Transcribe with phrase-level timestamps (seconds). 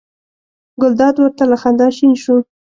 [0.81, 2.35] ګلداد ور ته له خندا شین شو.